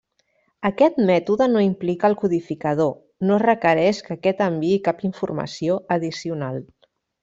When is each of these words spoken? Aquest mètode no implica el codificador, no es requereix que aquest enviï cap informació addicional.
Aquest 0.69 0.95
mètode 1.09 1.47
no 1.51 1.61
implica 1.65 2.09
el 2.13 2.17
codificador, 2.23 2.91
no 3.29 3.37
es 3.39 3.45
requereix 3.47 4.03
que 4.09 4.17
aquest 4.19 4.45
enviï 4.51 4.83
cap 4.91 5.09
informació 5.13 5.83
addicional. 6.01 6.65